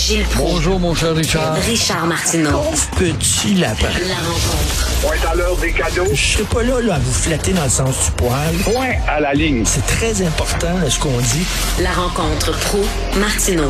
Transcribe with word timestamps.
Gilles 0.00 0.24
Proulx. 0.24 0.54
Bonjour, 0.54 0.80
mon 0.80 0.94
cher 0.94 1.14
Richard. 1.14 1.54
Richard 1.56 2.06
Martineau. 2.06 2.62
Petit 2.96 3.52
lapin. 3.60 3.92
La 4.08 4.16
rencontre. 4.24 5.04
Point 5.04 5.30
à 5.30 5.34
l'heure 5.36 5.56
des 5.60 5.72
cadeaux. 5.72 6.08
Je 6.08 6.40
serai 6.40 6.44
pas 6.48 6.62
là, 6.62 6.80
là, 6.80 6.94
à 6.94 6.98
vous 6.98 7.12
flatter 7.12 7.52
dans 7.52 7.64
le 7.64 7.68
sens 7.68 8.08
du 8.08 8.16
poil. 8.16 8.54
Point 8.64 8.96
à 9.06 9.20
la 9.20 9.34
ligne. 9.34 9.66
C'est 9.66 9.84
très 9.84 10.24
important, 10.24 10.72
là, 10.80 10.88
ce 10.88 10.98
qu'on 10.98 11.20
dit. 11.20 11.44
La 11.84 11.92
rencontre 11.92 12.48
pro 12.64 12.80
martineau 13.20 13.68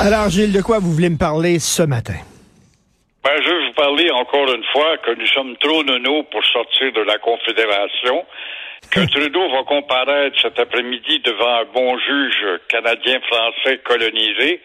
Alors, 0.00 0.30
Gilles, 0.30 0.50
de 0.52 0.62
quoi 0.62 0.78
vous 0.78 0.90
voulez 0.90 1.10
me 1.10 1.18
parler 1.18 1.58
ce 1.58 1.82
matin? 1.82 2.16
Ben, 3.22 3.36
je 3.36 3.50
vais 3.52 3.66
vous 3.68 3.76
parler 3.76 4.10
encore 4.16 4.48
une 4.48 4.64
fois 4.72 4.96
que 5.04 5.12
nous 5.12 5.28
sommes 5.28 5.54
trop 5.60 5.84
nono 5.84 6.24
pour 6.32 6.42
sortir 6.56 6.88
de 6.96 7.04
la 7.04 7.18
Confédération, 7.18 8.24
que 8.90 9.04
Trudeau 9.12 9.44
va 9.52 9.62
comparaître 9.68 10.40
cet 10.40 10.58
après-midi 10.58 11.20
devant 11.20 11.60
un 11.60 11.68
bon 11.68 11.98
juge 11.98 12.60
canadien-français 12.72 13.78
colonisé 13.84 14.60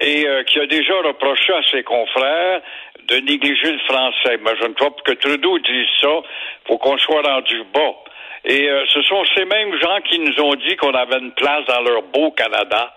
et 0.00 0.26
euh, 0.26 0.42
qui 0.44 0.60
a 0.60 0.66
déjà 0.66 0.94
reproché 1.02 1.52
à 1.52 1.62
ses 1.70 1.82
confrères 1.82 2.60
de 3.08 3.16
négliger 3.16 3.72
le 3.72 3.78
français. 3.80 4.38
Mais 4.42 4.52
je 4.60 4.66
ne 4.66 4.74
crois 4.74 4.94
pas 4.94 5.02
que 5.04 5.12
Trudeau 5.12 5.58
dise 5.58 5.86
ça, 6.00 6.20
faut 6.66 6.78
qu'on 6.78 6.98
soit 6.98 7.22
rendu 7.22 7.62
bas. 7.72 7.94
Et 8.44 8.68
euh, 8.68 8.84
ce 8.86 9.02
sont 9.02 9.24
ces 9.36 9.44
mêmes 9.44 9.76
gens 9.80 10.00
qui 10.08 10.18
nous 10.20 10.40
ont 10.40 10.54
dit 10.54 10.76
qu'on 10.76 10.94
avait 10.94 11.18
une 11.18 11.32
place 11.32 11.64
dans 11.66 11.80
leur 11.82 12.02
beau 12.02 12.30
Canada. 12.30 12.94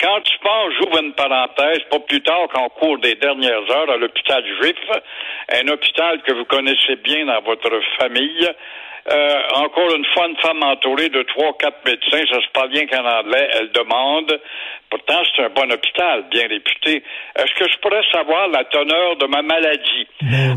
Quand 0.00 0.20
tu 0.20 0.38
penses, 0.38 0.74
j'ouvre 0.78 1.02
une 1.02 1.14
parenthèse, 1.14 1.80
pas 1.90 2.00
plus 2.00 2.20
tard 2.22 2.48
qu'en 2.52 2.68
cours 2.68 2.98
des 2.98 3.14
dernières 3.14 3.70
heures 3.70 3.90
à 3.90 3.96
l'hôpital 3.96 4.44
juif, 4.60 4.76
un 5.48 5.68
hôpital 5.68 6.20
que 6.22 6.32
vous 6.32 6.44
connaissez 6.44 6.96
bien 6.96 7.24
dans 7.26 7.40
votre 7.40 7.70
famille, 7.98 8.48
euh, 9.10 9.42
encore 9.54 9.94
une 9.94 10.04
fois, 10.14 10.28
une 10.28 10.36
femme 10.36 10.62
entourée 10.62 11.08
de 11.08 11.22
trois, 11.22 11.56
quatre 11.58 11.84
médecins, 11.84 12.22
ça 12.30 12.40
se 12.40 12.48
parle 12.52 12.70
bien 12.70 12.86
qu'en 12.86 13.04
anglais, 13.04 13.48
elle 13.54 13.72
demande, 13.72 14.40
pourtant 14.90 15.22
c'est 15.34 15.42
un 15.42 15.48
bon 15.48 15.72
hôpital, 15.72 16.24
bien 16.30 16.46
réputé, 16.48 17.02
est-ce 17.36 17.54
que 17.54 17.68
je 17.68 17.78
pourrais 17.78 18.04
savoir 18.12 18.48
la 18.48 18.64
teneur 18.64 19.16
de 19.16 19.26
ma 19.26 19.42
maladie? 19.42 20.06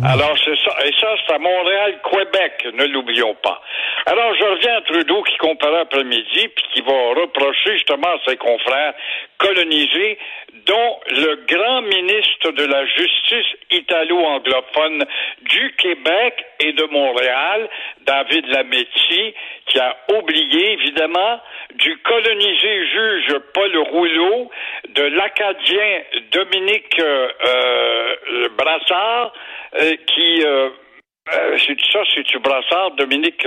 Alors 0.03 0.35
c'est 0.43 0.57
ça, 0.63 0.77
et 0.85 0.91
ça 0.99 1.16
c'est 1.25 1.33
à 1.33 1.39
Montréal, 1.39 1.99
Québec, 2.03 2.67
ne 2.73 2.85
l'oublions 2.85 3.35
pas. 3.41 3.61
Alors 4.05 4.35
je 4.35 4.43
reviens 4.43 4.77
à 4.77 4.81
Trudeau 4.81 5.23
qui 5.23 5.38
comparait 5.38 5.79
après-midi, 5.79 6.47
puis 6.55 6.66
qui 6.73 6.81
va 6.81 7.19
reprocher 7.19 7.73
justement 7.73 8.09
à 8.09 8.19
ses 8.29 8.38
confrères 8.38 8.93
colonisés, 9.38 10.17
dont 10.66 10.99
le 11.09 11.45
grand 11.47 11.81
ministre 11.81 12.51
de 12.51 12.66
la 12.66 12.85
Justice 12.85 13.45
italo-anglophone 13.71 15.03
du 15.41 15.75
Québec 15.77 16.45
et 16.59 16.73
de 16.73 16.83
Montréal, 16.85 17.69
David 18.05 18.34
Lametti, 18.41 19.33
qui 19.66 19.80
a 19.80 19.95
oublié, 20.17 20.73
évidemment, 20.73 21.41
du 21.75 21.97
colonisé 21.97 22.88
juge 22.88 23.39
Paul 23.53 23.78
Rouleau, 23.78 24.52
de 24.89 25.03
l'Acadien 25.03 26.02
Dominique 26.31 27.00
euh, 27.00 27.28
euh, 27.47 28.50
Brassard, 28.58 29.33
euh, 29.80 29.95
qui... 30.08 30.44
Euh, 31.33 31.57
c'est 31.65 31.77
ça, 31.91 31.99
c'est-tu 32.13 32.37
Brassard, 32.39 32.91
Dominique, 32.91 33.45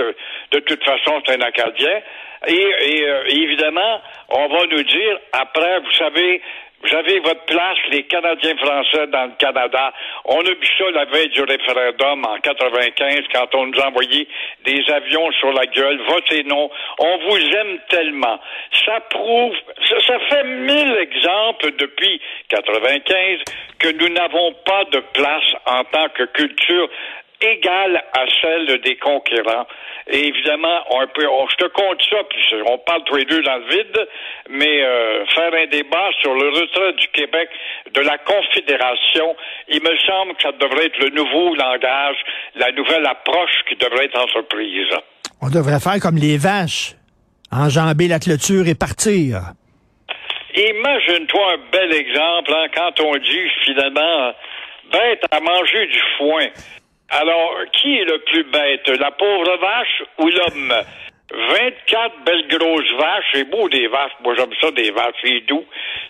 de 0.51 0.59
toute 0.59 0.83
façon, 0.83 1.21
c'est 1.25 1.35
un 1.35 1.41
Acadien. 1.41 2.01
Et, 2.47 2.53
et 2.55 3.05
évidemment, 3.31 4.01
on 4.29 4.47
va 4.47 4.65
nous 4.65 4.83
dire, 4.83 5.19
après, 5.31 5.79
vous 5.79 5.91
savez, 5.93 6.41
vous 6.81 6.95
avez 6.95 7.19
votre 7.19 7.43
place, 7.43 7.77
les 7.91 8.03
Canadiens 8.03 8.55
français 8.57 9.07
dans 9.07 9.25
le 9.25 9.33
Canada. 9.37 9.93
On 10.23 10.39
a 10.39 10.43
vu 10.49 10.67
ça 10.77 10.89
la 10.91 11.05
veille 11.05 11.27
du 11.29 11.41
référendum 11.41 12.25
en 12.25 12.37
95 12.37 13.21
quand 13.33 13.53
on 13.55 13.65
nous 13.67 13.79
a 13.81 13.87
envoyé 13.87 14.27
des 14.63 14.81
avions 14.89 15.29
sur 15.33 15.51
la 15.51 15.65
gueule. 15.65 15.99
Votez 16.07 16.43
non. 16.45 16.69
On 16.99 17.17
vous 17.17 17.37
aime 17.37 17.79
tellement. 17.89 18.39
Ça 18.85 19.01
prouve, 19.09 19.55
ça, 19.89 19.95
ça 20.07 20.19
fait 20.29 20.43
mille 20.45 20.95
exemples 21.01 21.71
depuis 21.77 22.21
95 22.47 23.39
que 23.79 23.89
nous 23.89 24.09
n'avons 24.13 24.53
pas 24.65 24.85
de 24.85 24.99
place 25.13 25.51
en 25.65 25.83
tant 25.83 26.07
que 26.09 26.23
culture 26.23 26.89
égale 27.41 28.03
à 28.13 28.25
celle 28.41 28.81
des 28.81 28.97
conquérants. 28.97 29.65
Et 30.07 30.27
évidemment, 30.27 30.83
on 30.89 31.07
peut, 31.07 31.27
on, 31.27 31.47
je 31.47 31.55
te 31.55 31.67
compte 31.69 32.01
ça, 32.09 32.17
puis 32.29 32.41
on 32.65 32.77
parle 32.79 33.03
tous 33.05 33.15
les 33.15 33.25
deux 33.25 33.41
dans 33.43 33.57
le 33.57 33.69
vide, 33.69 34.07
mais 34.49 34.83
euh, 34.83 35.25
faire 35.27 35.53
un 35.53 35.67
débat 35.67 36.09
sur 36.21 36.33
le 36.33 36.49
retrait 36.49 36.93
du 36.93 37.07
Québec 37.09 37.49
de 37.93 38.01
la 38.01 38.17
Confédération, 38.17 39.35
il 39.67 39.81
me 39.81 39.95
semble 40.07 40.35
que 40.35 40.43
ça 40.43 40.51
devrait 40.53 40.87
être 40.87 40.99
le 40.99 41.09
nouveau 41.09 41.55
langage, 41.55 42.17
la 42.55 42.71
nouvelle 42.71 43.05
approche 43.05 43.63
qui 43.67 43.75
devrait 43.75 44.05
être 44.05 44.19
entreprise. 44.19 44.89
On 45.41 45.49
devrait 45.49 45.79
faire 45.79 45.99
comme 46.01 46.17
les 46.17 46.37
vaches, 46.37 46.95
enjamber 47.51 48.07
la 48.07 48.19
clôture 48.19 48.67
et 48.67 48.75
partir. 48.75 49.53
Imagine-toi 50.55 51.53
un 51.53 51.71
bel 51.71 51.93
exemple 51.93 52.51
hein, 52.53 52.65
quand 52.75 52.99
on 53.01 53.15
dit 53.15 53.49
finalement 53.63 54.33
bête 54.91 55.23
à 55.31 55.39
manger 55.39 55.85
du 55.85 55.99
foin. 56.17 56.47
Alors, 57.11 57.55
qui 57.73 57.97
est 57.97 58.05
le 58.05 58.19
plus 58.19 58.43
bête, 58.43 58.87
la 58.99 59.11
pauvre 59.11 59.57
vache 59.57 60.03
ou 60.19 60.27
l'homme? 60.27 60.73
24 61.31 62.23
belles 62.25 62.47
grosses 62.47 62.91
vaches, 62.97 63.25
c'est 63.33 63.49
beau 63.49 63.69
des 63.69 63.87
vaches. 63.87 64.13
Moi, 64.23 64.33
j'aime 64.35 64.49
ça, 64.59 64.71
des 64.71 64.89
vaches, 64.91 65.13
c'est 65.23 65.41
doux, 65.41 65.63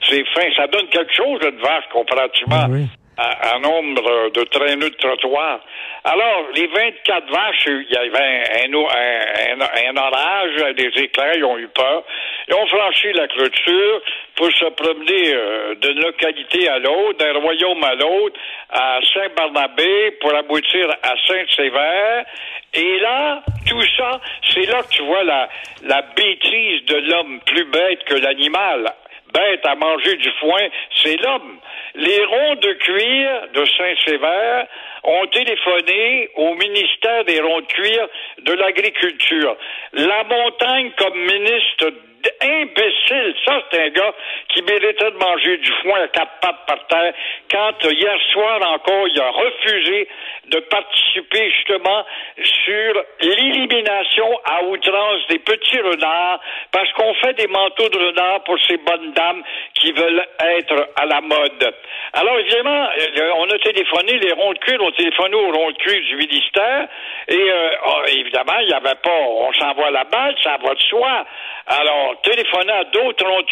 c'est 0.04 0.24
fin. 0.34 0.50
Ça 0.56 0.68
donne 0.68 0.88
quelque 0.88 1.14
chose, 1.14 1.40
une 1.44 1.60
vache, 1.60 1.84
comparativement 1.92 2.68
Oui, 2.70 2.86
à, 3.18 3.56
à 3.56 3.60
nombre 3.60 4.30
de 4.32 4.44
traîneaux 4.46 4.90
de 4.90 4.96
trottoir. 4.96 5.60
Alors, 6.04 6.48
les 6.56 6.68
24 6.68 7.30
vaches, 7.30 7.66
il 7.68 7.88
y 7.92 7.98
avait 7.98 8.68
un, 8.68 9.98
orage, 9.98 10.76
des 10.76 10.92
éclairs, 11.04 11.36
ils 11.36 11.44
ont 11.44 11.58
eu 11.58 11.68
peur. 11.68 12.04
Ils 12.48 12.54
ont 12.56 12.68
franchi 12.68 13.12
la 13.12 13.28
clôture 13.28 14.02
pour 14.36 14.50
se 14.52 14.66
promener 14.66 15.34
euh, 15.34 15.76
d'une 15.76 16.00
localité 16.00 16.70
à 16.70 16.80
l'autre, 16.80 17.18
d'un 17.18 17.34
royaume 17.40 17.84
à 17.84 17.96
l'autre, 17.96 18.40
à 18.70 19.00
Saint-Barnabé, 19.14 20.12
pour 20.22 20.34
aboutir 20.34 20.90
à 21.04 21.16
Saint-Sévère. 21.28 22.26
Et 22.74 23.00
là, 23.00 23.44
tout 23.68 23.84
ça, 23.98 24.22
c'est 24.54 24.66
là 24.68 24.82
que 24.84 24.90
tu 24.90 25.02
vois 25.02 25.24
la, 25.24 25.50
la 25.84 26.02
bêtise 26.02 26.86
de 26.86 26.96
l'homme 26.96 27.42
plus 27.46 27.66
bête 27.66 28.04
que 28.06 28.16
l'animal 28.16 28.94
bête 29.34 29.66
à 29.66 29.76
manger 29.76 30.16
du 30.16 30.32
foin, 30.40 30.68
c'est 31.04 31.18
l'homme. 31.18 31.60
Les 31.96 32.26
ronds 32.26 32.56
de 32.56 32.74
cuir 32.74 33.48
de 33.54 33.66
Saint-Sévère 33.66 34.68
ont 35.04 35.28
téléphoné 35.28 36.30
au 36.36 36.56
ministère 36.56 37.26
des 37.26 37.40
ronds 37.40 37.62
de 37.62 38.10
de 38.44 38.54
l'agriculture. 38.54 39.56
La 39.94 40.24
montagne 40.24 40.92
comme 40.98 41.20
ministre 41.20 41.94
imbécile. 42.42 43.36
Ça, 43.46 43.62
c'est 43.72 43.82
un 43.82 43.90
gars 43.90 44.14
qui 44.50 44.62
méritait 44.64 45.12
de 45.12 45.18
manger 45.18 45.58
du 45.58 45.72
foin 45.82 46.02
à 46.02 46.08
quatre 46.08 46.40
pattes 46.42 46.66
par 46.68 46.88
terre. 46.88 47.14
Quand 47.52 47.86
euh, 47.86 47.94
hier 47.94 48.18
soir 48.32 48.60
encore, 48.74 49.08
il 49.08 49.20
a 49.20 49.30
refusé 49.32 50.08
de 50.48 50.60
participer 50.60 51.52
justement 51.52 52.06
sur 52.44 53.04
l'élimination 53.22 54.40
à 54.46 54.64
outrance 54.64 55.28
des 55.30 55.40
petits 55.40 55.80
renards 55.80 56.40
parce 56.72 56.92
qu'on 56.94 57.14
fait 57.16 57.34
des 57.34 57.48
manteaux 57.48 57.90
de 57.90 57.98
renard 57.98 58.44
pour 58.44 58.58
ces 58.68 58.78
bonnes 58.78 59.12
dames 59.14 59.44
qui 59.76 59.92
veulent 59.92 60.26
être 60.40 60.90
à 60.96 61.06
la 61.06 61.22
mode. 61.22 61.74
Alors 62.14 62.40
évidemment, 62.40 62.88
euh, 62.98 63.32
on 63.36 63.50
a 63.50 63.58
téléphoné, 63.60 64.18
les 64.18 64.34
ronds 64.34 64.54
de 64.54 64.60
cuir 64.60 64.82
ont 64.82 64.92
téléphoné 64.92 65.36
aux 65.36 65.52
ronds 65.52 65.72
de 65.72 65.78
cuir 65.78 66.02
du 66.04 66.16
ministère 66.16 66.88
et 67.28 67.52
euh, 67.52 67.70
oh, 67.86 68.02
évidemment, 68.08 68.60
il 68.62 68.68
n'y 68.68 68.74
avait 68.74 68.96
pas, 69.04 69.20
on 69.28 69.54
s'envoie 69.54 69.92
la 69.92 70.04
balle, 70.06 70.36
ça 70.44 70.58
va 70.64 70.74
de 70.74 70.80
soi. 70.80 71.26
Alors, 71.68 72.09
téléphoner 72.24 72.74
à 72.74 72.84
d'autres 72.86 73.26
ronds. 73.26 73.44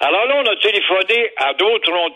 Alors 0.00 0.26
là, 0.26 0.42
on 0.44 0.50
a 0.50 0.56
téléphoné 0.56 1.32
à 1.36 1.54
d'autres 1.54 1.92
ronds 1.92 2.14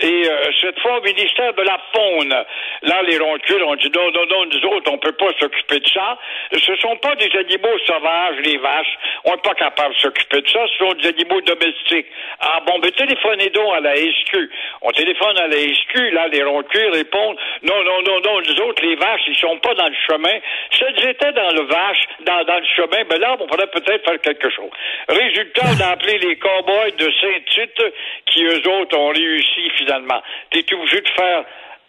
et 0.00 0.28
euh, 0.28 0.44
cette 0.60 0.78
fois 0.80 0.98
au 0.98 1.02
ministère 1.02 1.52
de 1.54 1.62
la 1.62 1.78
Faune. 1.94 2.34
Là, 2.82 3.02
les 3.02 3.18
ronds 3.18 3.36
de 3.36 3.42
cuir 3.42 3.66
ont 3.66 3.76
dit 3.76 3.90
non, 3.94 4.10
non, 4.10 4.26
non, 4.26 4.46
nous 4.46 4.68
autres, 4.70 4.90
on 4.90 4.98
peut 4.98 5.12
pas 5.12 5.30
s'occuper 5.38 5.80
de 5.80 5.88
ça. 5.88 6.18
Ce 6.52 6.76
sont 6.76 6.96
pas 6.96 7.14
des 7.16 7.30
animaux 7.36 7.78
sauvages, 7.86 8.36
les 8.44 8.58
vaches. 8.58 8.98
On 9.24 9.32
n'est 9.32 9.42
pas 9.42 9.54
capable 9.54 9.94
de 9.94 10.00
s'occuper 10.00 10.40
de 10.40 10.48
ça. 10.48 10.66
Ce 10.66 10.78
sont 10.78 10.92
des 10.94 11.08
animaux 11.08 11.40
domestiques. 11.42 12.06
Ah 12.40 12.60
bon, 12.66 12.78
mais 12.82 12.90
téléphonez 12.92 13.50
donc 13.50 13.74
à 13.74 13.80
la 13.80 13.96
SQ. 13.96 14.50
On 14.82 14.90
téléphone 14.92 15.38
à 15.38 15.46
la 15.46 15.56
SQ, 15.56 16.10
là, 16.12 16.28
les 16.28 16.42
ronds 16.42 16.62
répondent 16.92 17.36
non, 17.62 17.84
non, 17.84 18.02
non, 18.02 18.20
non, 18.20 18.40
nous 18.40 18.60
autres, 18.62 18.82
les 18.82 18.96
vaches, 18.96 19.22
ils 19.26 19.36
sont 19.36 19.58
pas 19.58 19.74
dans 19.74 19.86
le 19.86 19.94
chemin. 20.08 20.38
Si 20.72 20.84
elles 20.84 21.08
étaient 21.08 21.32
dans 21.32 21.52
le 21.52 21.62
vache, 21.62 22.08
dans 22.20 22.58
le 22.58 22.66
chemin, 22.76 23.04
ben 23.08 23.20
là, 23.20 23.36
on 23.38 23.46
pourrait 23.46 23.66
peut-être 23.66 24.04
faire 24.04 24.20
quelque 24.20 24.50
chose. 24.50 24.70
Résultat, 25.08 25.62
on 25.76 25.80
a 25.80 25.88
appelé 25.88 26.18
les 26.18 26.36
cowboys 26.36 26.92
de 26.98 27.10
Saint-Tite 27.20 27.82
qui, 28.26 28.44
eux 28.44 28.68
autres, 28.68 28.96
ont 28.96 29.08
réussi 29.08 29.70
finalement. 29.76 30.22
T'es 30.50 30.64
obligé 30.74 31.00
de 31.00 31.08
faire 31.08 31.44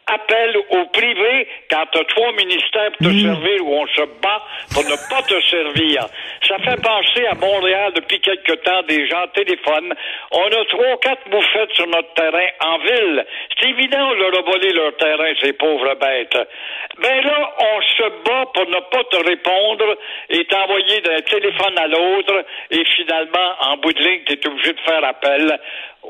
appelle 0.07 0.57
au 0.57 0.85
privé 0.87 1.47
quand 1.69 1.85
tu 1.91 1.99
as 1.99 2.03
trois 2.05 2.31
ministères 2.33 2.91
pour 2.97 3.07
te 3.07 3.19
servir 3.19 3.65
où 3.65 3.75
on 3.75 3.87
se 3.87 4.01
bat 4.21 4.41
pour 4.73 4.83
ne 4.83 4.95
pas 5.09 5.21
te 5.23 5.39
servir. 5.49 6.07
Ça 6.47 6.57
fait 6.59 6.81
penser 6.81 7.25
à 7.27 7.35
Montréal 7.35 7.93
depuis 7.95 8.19
quelque 8.19 8.53
temps, 8.53 8.81
des 8.87 9.07
gens 9.07 9.27
téléphonent. 9.33 9.93
On 10.31 10.47
a 10.47 10.65
trois, 10.65 10.97
quatre 11.01 11.29
bouffettes 11.29 11.73
sur 11.73 11.87
notre 11.87 12.13
terrain 12.13 12.47
en 12.61 12.77
ville. 12.79 13.25
C'est 13.59 13.69
évident, 13.69 14.09
on 14.09 14.13
leur 14.13 14.39
a 14.39 14.41
volé 14.41 14.71
leur 14.73 14.95
terrain, 14.97 15.31
ces 15.41 15.53
pauvres 15.53 15.95
bêtes. 15.95 16.37
Ben 16.99 17.23
là, 17.23 17.55
on 17.59 17.81
se 17.81 18.09
bat 18.25 18.45
pour 18.53 18.67
ne 18.67 18.79
pas 18.91 19.03
te 19.11 19.17
répondre 19.17 19.97
et 20.29 20.45
t'envoyer 20.45 21.01
d'un 21.01 21.21
téléphone 21.21 21.77
à 21.77 21.87
l'autre 21.87 22.45
et 22.69 22.83
finalement, 22.95 23.55
en 23.61 23.77
bout 23.77 23.93
de 23.93 23.99
ligne, 23.99 24.21
tu 24.25 24.33
es 24.33 24.47
obligé 24.47 24.73
de 24.73 24.79
faire 24.81 25.03
appel 25.03 25.59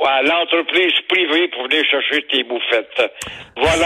à 0.05 0.21
l'entreprise 0.23 0.93
privée 1.09 1.47
pour 1.49 1.63
venir 1.63 1.83
chercher 1.85 2.21
tes 2.23 2.43
bouffettes. 2.43 3.11
Voilà 3.57 3.80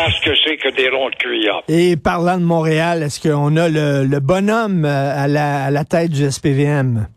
Et 1.69 1.95
parlant 1.95 2.37
de 2.37 2.43
Montréal, 2.43 3.01
est-ce 3.03 3.19
qu'on 3.21 3.55
a 3.55 3.69
le, 3.69 4.03
le 4.03 4.19
bonhomme 4.19 4.83
euh, 4.83 5.23
à 5.23 5.27
la 5.71 5.85
tête 5.85 6.11
du 6.11 6.29
SPVM? 6.29 7.07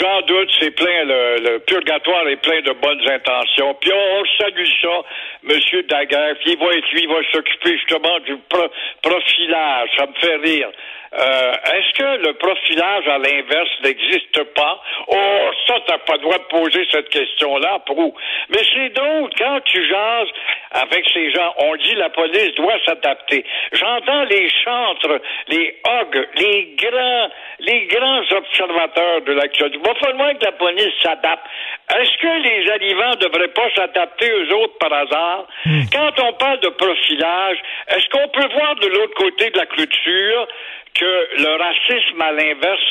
J'en 0.00 0.22
doute, 0.22 0.50
c'est 0.58 0.70
plein, 0.70 1.04
le, 1.04 1.36
le, 1.42 1.58
purgatoire 1.58 2.26
est 2.28 2.40
plein 2.40 2.62
de 2.62 2.72
bonnes 2.72 3.06
intentions. 3.06 3.74
Puis 3.82 3.92
on, 3.92 4.24
salue 4.40 4.64
ça, 4.80 5.02
Monsieur 5.42 5.82
Daguerre, 5.82 6.36
il 6.46 6.56
va 6.58 6.72
être 6.72 6.90
lui, 6.92 7.02
il 7.02 7.08
va 7.08 7.20
s'occuper 7.30 7.76
justement 7.76 8.18
du 8.20 8.36
pro, 8.48 8.62
profilage. 9.02 9.90
Ça 9.98 10.06
me 10.06 10.14
fait 10.14 10.36
rire. 10.36 10.70
Euh, 11.12 11.52
Est-ce 11.74 11.92
que 11.98 12.26
le 12.28 12.32
profilage 12.34 13.08
à 13.08 13.18
l'inverse 13.18 13.68
n'existe 13.82 14.42
pas? 14.54 14.80
Oh, 15.08 15.50
ça, 15.66 15.74
t'as 15.86 15.98
pas 15.98 16.14
le 16.14 16.20
droit 16.20 16.38
de 16.38 16.44
poser 16.44 16.86
cette 16.90 17.08
question-là, 17.08 17.80
Prou. 17.84 18.14
Mais 18.48 18.60
c'est 18.72 18.90
drôle, 18.90 19.28
quand 19.36 19.60
tu 19.64 19.84
jases 19.86 20.28
avec 20.70 21.04
ces 21.12 21.32
gens, 21.32 21.52
on 21.58 21.74
dit 21.76 21.94
la 21.96 22.10
police 22.10 22.54
doit 22.54 22.78
s'adapter. 22.86 23.44
J'entends 23.72 24.24
les 24.24 24.48
chantres, 24.64 25.20
les 25.48 25.80
hogs, 25.84 26.28
les 26.36 26.76
grands, 26.76 27.28
les 27.60 27.86
grands 27.86 28.22
observateurs 28.36 29.22
de 29.22 29.32
l'actualité. 29.32 29.78
Il 29.82 29.86
va 29.86 29.94
falloir 29.94 30.32
que 30.38 30.44
la 30.44 30.52
police 30.52 30.92
s'adapte. 31.02 31.44
Est-ce 31.94 32.16
que 32.18 32.48
les 32.48 32.70
arrivants 32.70 33.10
ne 33.10 33.28
devraient 33.28 33.48
pas 33.48 33.68
s'adapter 33.74 34.32
aux 34.32 34.54
autres 34.62 34.78
par 34.78 34.92
hasard? 34.92 35.46
Quand 35.92 36.12
on 36.20 36.32
parle 36.34 36.60
de 36.60 36.68
profilage, 36.68 37.58
est-ce 37.88 38.08
qu'on 38.08 38.28
peut 38.28 38.48
voir 38.52 38.74
de 38.76 38.86
l'autre 38.86 39.14
côté 39.14 39.50
de 39.50 39.58
la 39.58 39.66
clôture 39.66 40.48
que 40.94 41.28
le 41.38 41.56
racisme 41.56 42.20
à 42.20 42.32
l'inverse, 42.32 42.82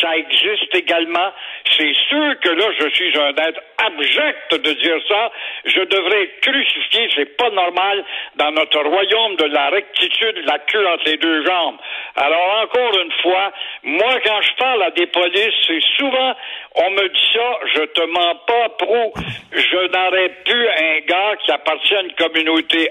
ça 0.00 0.16
existe 0.16 0.74
également? 0.74 1.32
C'est 1.76 1.94
sûr 2.08 2.38
que 2.40 2.50
là, 2.50 2.66
je 2.78 2.88
suis 2.90 3.18
un 3.18 3.30
être 3.30 3.60
abject 3.78 4.54
de 4.54 4.72
dire 4.72 5.00
ça. 5.08 5.30
Je 5.64 5.80
devrais 5.80 6.22
être 6.24 6.40
crucifié. 6.40 7.08
C'est 7.14 7.36
pas 7.36 7.50
normal 7.50 8.04
dans 8.36 8.50
notre 8.52 8.80
royaume 8.82 9.36
de 9.36 9.44
la 9.44 9.70
rectitude, 9.70 10.42
la 10.44 10.58
queue 10.58 10.86
entre 10.88 11.04
les 11.06 11.16
deux 11.16 11.44
jambes. 11.46 11.78
Alors, 12.20 12.62
encore 12.64 13.00
une 13.00 13.12
fois, 13.22 13.52
moi, 13.84 14.20
quand 14.26 14.40
je 14.42 14.54
parle 14.58 14.82
à 14.82 14.90
des 14.90 15.06
polices, 15.06 15.54
c'est 15.66 15.82
souvent, 15.96 16.34
on 16.74 16.90
me 16.90 17.08
dit 17.08 17.28
ça, 17.32 17.58
je 17.74 17.84
te 17.86 18.00
mens 18.06 18.34
pas, 18.46 18.68
pro. 18.78 19.12
Je 19.52 19.76
n'aurais 19.88 20.28
plus 20.44 20.68
un 20.68 21.00
gars 21.06 21.36
qui 21.44 21.50
appartient 21.50 21.94
à 21.94 22.02
une 22.02 22.12
communauté 22.14 22.90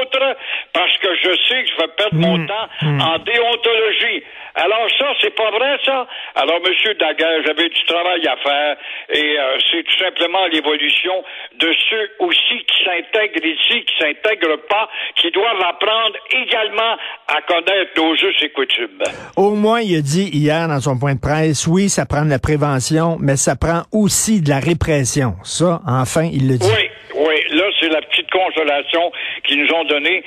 autre 0.00 0.36
parce 0.72 0.96
que 0.98 1.14
je 1.14 1.30
sais 1.48 1.64
que 1.64 1.70
je 1.70 1.76
vais 1.82 1.92
perdre 1.96 2.16
mon 2.16 2.46
temps 2.46 2.68
en 2.82 3.18
déontologie. 3.18 4.24
Alors 4.54 4.88
ça, 4.98 5.06
c'est 5.20 5.34
pas 5.36 5.50
vrai, 5.50 5.76
ça? 5.84 6.06
Alors, 6.34 6.60
Monsieur 6.66 6.94
Daguerre, 6.94 7.42
j'avais 7.46 7.68
du 7.68 7.84
travail 7.86 8.26
à 8.26 8.36
faire 8.38 8.76
et 9.10 9.38
euh, 9.38 9.58
c'est 9.70 9.84
tout 9.84 9.98
simplement 10.04 10.46
l'évolution 10.46 11.22
de 11.60 11.72
ceux 11.88 12.10
aussi 12.18 12.64
qui 12.66 12.84
s'intègrent 12.84 13.44
ici, 13.44 13.84
qui 13.84 13.94
s'intègrent 14.00 14.60
pas, 14.68 14.88
qui 15.14 15.30
doivent 15.30 15.62
apprendre 15.62 16.16
également 16.32 16.96
à 17.28 17.40
connaître 17.42 17.92
nos 17.96 18.14
us 18.14 18.42
et 18.42 18.50
coutumes. 18.50 19.02
Au 19.36 19.50
moins, 19.50 19.80
il 19.80 19.96
a 19.96 20.00
dit 20.00 20.28
hier 20.32 20.66
dans 20.66 20.80
son 20.80 20.98
point 20.98 21.14
de 21.14 21.20
presse, 21.20 21.66
oui, 21.68 21.88
ça 21.88 22.04
prend 22.06 22.24
de 22.24 22.30
la 22.30 22.40
prévention, 22.40 23.17
mais 23.20 23.36
ça 23.36 23.56
prend 23.56 23.82
aussi 23.92 24.40
de 24.40 24.48
la 24.48 24.58
répression. 24.60 25.34
Ça, 25.42 25.80
enfin, 25.86 26.28
il 26.32 26.48
le 26.48 26.58
dit. 26.58 26.66
Oui, 26.66 27.24
oui, 27.26 27.56
là, 27.56 27.64
c'est 27.80 27.88
la 27.88 28.00
petite 28.02 28.30
consolation 28.30 29.10
qu'ils 29.46 29.62
nous 29.64 29.72
ont 29.74 29.84
donnée. 29.84 30.22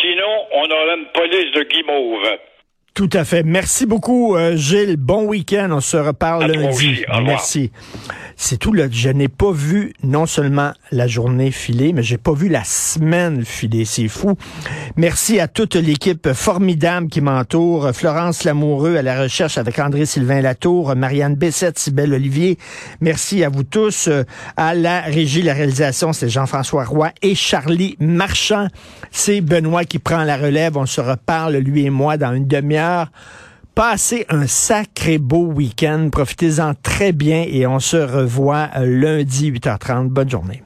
Sinon, 0.00 0.46
on 0.52 0.64
aurait 0.64 0.96
une 0.98 1.06
police 1.12 1.52
de 1.54 1.62
guimauve. 1.64 2.38
Tout 2.94 3.10
à 3.12 3.24
fait. 3.26 3.42
Merci 3.42 3.84
beaucoup, 3.84 4.36
euh, 4.36 4.56
Gilles. 4.56 4.96
Bon 4.96 5.24
week-end. 5.24 5.68
On 5.70 5.80
se 5.80 5.98
reparle 5.98 6.44
À 6.44 6.48
lundi. 6.48 7.04
Merci. 7.24 7.70
C'est 8.36 8.58
tout. 8.58 8.72
Là. 8.72 8.86
Je 8.90 9.08
n'ai 9.08 9.28
pas 9.28 9.50
vu 9.50 9.94
non 10.02 10.26
seulement 10.26 10.72
la 10.92 11.06
journée 11.06 11.50
filer, 11.50 11.92
mais 11.92 12.02
j'ai 12.02 12.18
pas 12.18 12.34
vu 12.34 12.48
la 12.48 12.64
semaine 12.64 13.44
filer. 13.44 13.84
C'est 13.84 14.08
fou. 14.08 14.36
Merci 14.96 15.40
à 15.40 15.48
toute 15.48 15.74
l'équipe 15.74 16.32
formidable 16.32 17.08
qui 17.08 17.22
m'entoure. 17.22 17.90
Florence 17.94 18.44
Lamoureux 18.44 18.96
à 18.96 19.02
la 19.02 19.22
recherche 19.22 19.56
avec 19.56 19.78
André-Sylvain 19.78 20.42
Latour, 20.42 20.94
Marianne 20.94 21.34
Bessette, 21.34 21.78
Sybelle 21.78 22.12
Olivier. 22.12 22.58
Merci 23.00 23.42
à 23.42 23.48
vous 23.48 23.64
tous. 23.64 24.10
À 24.56 24.74
la 24.74 25.00
régie, 25.00 25.42
la 25.42 25.54
réalisation, 25.54 26.12
c'est 26.12 26.28
Jean-François 26.28 26.84
Roy 26.84 27.12
et 27.22 27.34
Charlie 27.34 27.96
Marchand. 28.00 28.68
C'est 29.10 29.40
Benoît 29.40 29.84
qui 29.84 29.98
prend 29.98 30.24
la 30.24 30.36
relève. 30.36 30.76
On 30.76 30.86
se 30.86 31.00
reparle, 31.00 31.56
lui 31.56 31.86
et 31.86 31.90
moi, 31.90 32.18
dans 32.18 32.34
une 32.34 32.46
demi-heure. 32.46 33.10
Passez 33.76 34.24
un 34.30 34.46
sacré 34.46 35.18
beau 35.18 35.44
week-end. 35.52 36.08
Profitez-en 36.10 36.72
très 36.82 37.12
bien 37.12 37.44
et 37.46 37.66
on 37.66 37.78
se 37.78 37.98
revoit 37.98 38.70
euh, 38.74 38.86
lundi 38.86 39.52
8h30. 39.52 40.08
Bonne 40.08 40.30
journée. 40.30 40.62